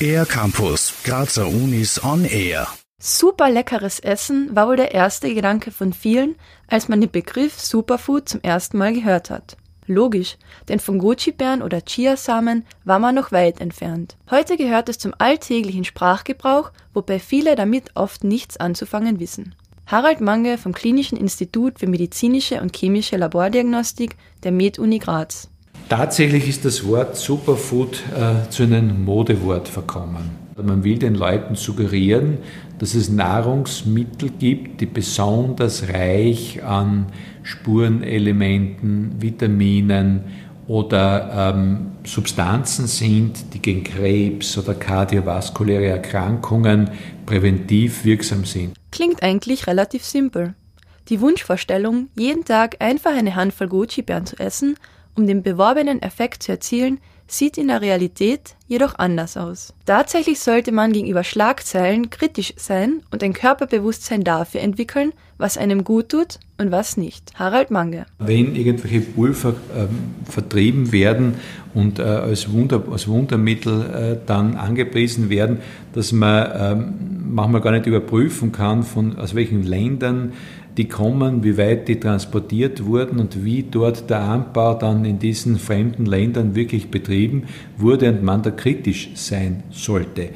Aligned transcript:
Air 0.00 0.26
Campus, 0.26 0.94
Grazer 1.04 1.46
Unis 1.46 2.02
on 2.02 2.24
Air. 2.24 2.66
Super 2.98 3.50
leckeres 3.50 4.00
Essen 4.00 4.54
war 4.56 4.66
wohl 4.66 4.76
der 4.76 4.92
erste 4.92 5.32
Gedanke 5.32 5.70
von 5.70 5.92
vielen, 5.92 6.34
als 6.66 6.88
man 6.88 7.00
den 7.00 7.10
Begriff 7.10 7.60
Superfood 7.60 8.28
zum 8.28 8.40
ersten 8.42 8.78
Mal 8.78 8.92
gehört 8.92 9.30
hat. 9.30 9.56
Logisch, 9.86 10.36
denn 10.68 10.80
von 10.80 10.98
Goji-Beeren 10.98 11.62
oder 11.62 11.80
Chiasamen 11.84 12.64
war 12.84 12.98
man 12.98 13.14
noch 13.14 13.30
weit 13.32 13.60
entfernt. 13.60 14.16
Heute 14.30 14.56
gehört 14.56 14.88
es 14.88 14.98
zum 14.98 15.14
alltäglichen 15.18 15.84
Sprachgebrauch, 15.84 16.72
wobei 16.92 17.18
viele 17.18 17.54
damit 17.56 17.90
oft 17.94 18.24
nichts 18.24 18.56
anzufangen 18.56 19.20
wissen. 19.20 19.54
Harald 19.86 20.20
Mange 20.20 20.58
vom 20.58 20.72
Klinischen 20.72 21.18
Institut 21.18 21.78
für 21.78 21.88
medizinische 21.88 22.60
und 22.60 22.76
chemische 22.76 23.16
Labordiagnostik 23.16 24.16
der 24.44 24.52
MedUni 24.52 24.98
Graz. 24.98 25.50
Tatsächlich 25.90 26.48
ist 26.48 26.64
das 26.64 26.86
Wort 26.86 27.16
Superfood 27.16 28.00
äh, 28.16 28.48
zu 28.48 28.62
einem 28.62 29.04
Modewort 29.04 29.66
verkommen. 29.66 30.30
Man 30.56 30.84
will 30.84 31.00
den 31.00 31.16
Leuten 31.16 31.56
suggerieren, 31.56 32.38
dass 32.78 32.94
es 32.94 33.08
Nahrungsmittel 33.08 34.30
gibt, 34.38 34.80
die 34.80 34.86
besonders 34.86 35.88
reich 35.88 36.62
an 36.62 37.06
Spurenelementen, 37.42 39.20
Vitaminen 39.20 40.26
oder 40.68 41.54
ähm, 41.56 41.90
Substanzen 42.04 42.86
sind, 42.86 43.52
die 43.52 43.58
gegen 43.58 43.82
Krebs 43.82 44.56
oder 44.56 44.74
kardiovaskuläre 44.74 45.86
Erkrankungen 45.86 46.90
präventiv 47.26 48.04
wirksam 48.04 48.44
sind. 48.44 48.76
Klingt 48.92 49.24
eigentlich 49.24 49.66
relativ 49.66 50.04
simpel. 50.04 50.54
Die 51.08 51.20
Wunschvorstellung, 51.20 52.10
jeden 52.14 52.44
Tag 52.44 52.76
einfach 52.78 53.16
eine 53.16 53.34
Handvoll 53.34 53.66
Goji-Beeren 53.66 54.26
zu 54.26 54.38
essen, 54.38 54.76
um 55.16 55.26
den 55.26 55.42
beworbenen 55.42 56.02
Effekt 56.02 56.42
zu 56.42 56.52
erzielen, 56.52 56.98
sieht 57.30 57.58
in 57.58 57.68
der 57.68 57.80
Realität 57.80 58.56
jedoch 58.66 58.98
anders 58.98 59.36
aus. 59.36 59.72
Tatsächlich 59.86 60.40
sollte 60.40 60.72
man 60.72 60.92
gegenüber 60.92 61.24
Schlagzeilen 61.24 62.10
kritisch 62.10 62.54
sein 62.56 63.02
und 63.10 63.22
ein 63.22 63.32
Körperbewusstsein 63.32 64.24
dafür 64.24 64.60
entwickeln, 64.60 65.12
was 65.38 65.56
einem 65.56 65.84
gut 65.84 66.10
tut 66.10 66.38
und 66.58 66.70
was 66.70 66.96
nicht. 66.96 67.32
Harald 67.34 67.70
Mange. 67.70 68.06
Wenn 68.18 68.54
irgendwelche 68.54 69.00
Pulver 69.00 69.54
ähm, 69.76 69.88
vertrieben 70.24 70.92
werden 70.92 71.34
und 71.72 71.98
äh, 71.98 72.02
als, 72.02 72.52
Wunder, 72.52 72.82
als 72.90 73.08
Wundermittel 73.08 73.82
äh, 74.22 74.26
dann 74.26 74.56
angepriesen 74.56 75.30
werden, 75.30 75.58
dass 75.92 76.12
man 76.12 76.50
ähm, 76.54 76.94
manchmal 77.32 77.60
gar 77.60 77.72
nicht 77.72 77.86
überprüfen 77.86 78.52
kann, 78.52 78.82
von, 78.82 79.18
aus 79.18 79.34
welchen 79.34 79.62
Ländern 79.62 80.32
die 80.76 80.88
kommen, 80.88 81.42
wie 81.42 81.58
weit 81.58 81.88
die 81.88 81.98
transportiert 81.98 82.84
wurden 82.84 83.18
und 83.18 83.44
wie 83.44 83.62
dort 83.62 84.08
der 84.08 84.20
Anbau 84.20 84.74
dann 84.74 85.04
in 85.04 85.18
diesen 85.18 85.58
fremden 85.58 86.06
Ländern 86.06 86.54
wirklich 86.54 86.90
betrieben 86.90 87.44
wurde 87.76 88.10
und 88.10 88.22
man 88.22 88.42
da 88.42 88.50
kritisch 88.50 89.10
sein 89.14 89.62
sollte. 89.70 90.30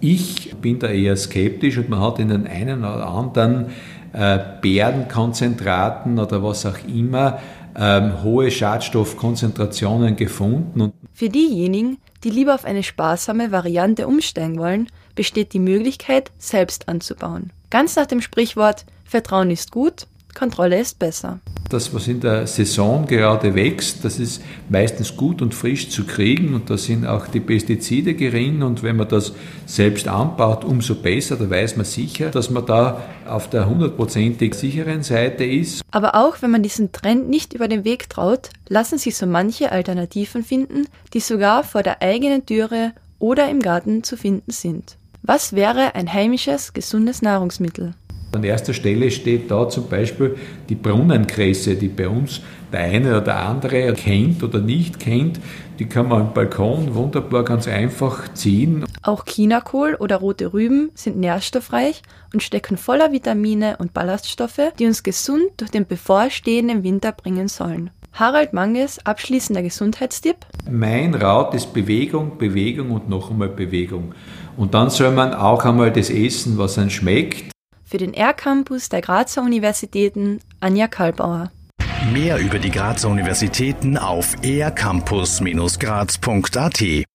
Ich 0.00 0.54
bin 0.60 0.78
da 0.78 0.88
eher 0.88 1.16
skeptisch 1.16 1.78
und 1.78 1.88
man 1.88 2.00
hat 2.00 2.18
in 2.18 2.28
den 2.28 2.46
einen 2.46 2.80
oder 2.80 3.08
anderen 3.08 3.66
äh, 4.12 4.38
Bärenkonzentraten 4.62 6.18
oder 6.18 6.42
was 6.42 6.64
auch 6.66 6.78
immer 6.86 7.38
ähm, 7.76 8.22
hohe 8.22 8.50
Schadstoffkonzentrationen 8.50 10.16
gefunden. 10.16 10.80
Und 10.80 10.94
Für 11.12 11.28
diejenigen, 11.28 11.98
die 12.24 12.30
lieber 12.30 12.54
auf 12.54 12.64
eine 12.64 12.82
sparsame 12.82 13.52
Variante 13.52 14.06
umsteigen 14.06 14.58
wollen, 14.58 14.88
besteht 15.14 15.52
die 15.52 15.60
Möglichkeit, 15.60 16.30
selbst 16.38 16.88
anzubauen. 16.88 17.52
Ganz 17.70 17.96
nach 17.96 18.06
dem 18.06 18.22
Sprichwort 18.22 18.86
Vertrauen 19.04 19.50
ist 19.50 19.72
gut, 19.72 20.06
Kontrolle 20.34 20.80
ist 20.80 20.98
besser. 20.98 21.40
Das, 21.68 21.92
was 21.92 22.08
in 22.08 22.20
der 22.20 22.46
Saison 22.46 23.06
gerade 23.06 23.54
wächst, 23.54 24.02
das 24.04 24.18
ist 24.18 24.42
meistens 24.70 25.16
gut 25.16 25.42
und 25.42 25.54
frisch 25.54 25.90
zu 25.90 26.04
kriegen 26.04 26.54
und 26.54 26.70
da 26.70 26.78
sind 26.78 27.06
auch 27.06 27.26
die 27.26 27.40
Pestizide 27.40 28.14
gering 28.14 28.62
und 28.62 28.82
wenn 28.82 28.96
man 28.96 29.08
das 29.08 29.32
selbst 29.66 30.08
anbaut, 30.08 30.64
umso 30.64 30.94
besser, 30.94 31.36
da 31.36 31.50
weiß 31.50 31.76
man 31.76 31.84
sicher, 31.84 32.30
dass 32.30 32.48
man 32.48 32.64
da 32.64 33.02
auf 33.26 33.50
der 33.50 33.68
hundertprozentig 33.68 34.54
sicheren 34.54 35.02
Seite 35.02 35.44
ist. 35.44 35.82
Aber 35.90 36.14
auch 36.14 36.40
wenn 36.40 36.50
man 36.50 36.62
diesen 36.62 36.92
Trend 36.92 37.28
nicht 37.28 37.52
über 37.52 37.68
den 37.68 37.84
Weg 37.84 38.08
traut, 38.08 38.48
lassen 38.68 38.96
sich 38.96 39.14
so 39.14 39.26
manche 39.26 39.72
Alternativen 39.72 40.42
finden, 40.42 40.86
die 41.12 41.20
sogar 41.20 41.64
vor 41.64 41.82
der 41.82 42.00
eigenen 42.00 42.46
Türe 42.46 42.92
oder 43.18 43.50
im 43.50 43.60
Garten 43.60 44.04
zu 44.04 44.16
finden 44.16 44.52
sind. 44.52 44.97
Was 45.22 45.52
wäre 45.52 45.94
ein 45.94 46.12
heimisches, 46.12 46.72
gesundes 46.72 47.22
Nahrungsmittel? 47.22 47.94
An 48.32 48.44
erster 48.44 48.74
Stelle 48.74 49.10
steht 49.10 49.50
da 49.50 49.68
zum 49.68 49.88
Beispiel 49.88 50.36
die 50.68 50.74
Brunnenkresse, 50.74 51.76
die 51.76 51.88
bei 51.88 52.08
uns 52.08 52.42
der 52.70 52.80
eine 52.80 53.10
oder 53.10 53.20
der 53.22 53.38
andere 53.38 53.94
kennt 53.94 54.42
oder 54.42 54.60
nicht 54.60 55.00
kennt. 55.00 55.40
Die 55.78 55.86
kann 55.86 56.08
man 56.08 56.20
am 56.20 56.34
Balkon 56.34 56.94
wunderbar 56.94 57.44
ganz 57.44 57.66
einfach 57.66 58.32
ziehen. 58.34 58.84
Auch 59.02 59.24
Chinakohl 59.24 59.94
oder 59.94 60.16
rote 60.16 60.52
Rüben 60.52 60.90
sind 60.94 61.16
nährstoffreich 61.16 62.02
und 62.34 62.42
stecken 62.42 62.76
voller 62.76 63.12
Vitamine 63.12 63.76
und 63.78 63.94
Ballaststoffe, 63.94 64.72
die 64.78 64.86
uns 64.86 65.02
gesund 65.02 65.50
durch 65.56 65.70
den 65.70 65.86
bevorstehenden 65.86 66.82
Winter 66.82 67.12
bringen 67.12 67.48
sollen. 67.48 67.90
Harald 68.18 68.52
Manges 68.52 68.98
abschließender 69.06 69.62
Gesundheitstipp. 69.62 70.38
Mein 70.68 71.14
Rat 71.14 71.54
ist 71.54 71.72
Bewegung, 71.72 72.36
Bewegung 72.36 72.90
und 72.90 73.08
noch 73.08 73.30
einmal 73.30 73.48
Bewegung. 73.48 74.12
Und 74.56 74.74
dann 74.74 74.90
soll 74.90 75.12
man 75.12 75.34
auch 75.34 75.64
einmal 75.64 75.92
das 75.92 76.10
essen, 76.10 76.58
was 76.58 76.78
einem 76.78 76.90
schmeckt. 76.90 77.52
Für 77.84 77.98
den 77.98 78.14
R-Campus 78.14 78.88
der 78.88 79.02
Grazer 79.02 79.42
Universitäten 79.42 80.40
Anja 80.58 80.88
Kalbauer. 80.88 81.52
Mehr 82.12 82.38
über 82.38 82.58
die 82.58 82.70
Grazer 82.70 83.08
Universitäten 83.08 83.96
auf 83.96 84.34
ercampus-graz.at 84.42 87.06